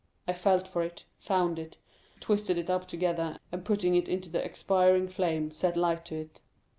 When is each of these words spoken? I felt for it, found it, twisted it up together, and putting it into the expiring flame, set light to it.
I 0.27 0.33
felt 0.33 0.67
for 0.67 0.81
it, 0.81 1.05
found 1.19 1.59
it, 1.59 1.77
twisted 2.19 2.57
it 2.57 2.71
up 2.71 2.87
together, 2.87 3.37
and 3.51 3.63
putting 3.63 3.93
it 3.93 4.09
into 4.09 4.29
the 4.31 4.43
expiring 4.43 5.07
flame, 5.07 5.51
set 5.51 5.77
light 5.77 6.05
to 6.05 6.15
it. 6.15 6.41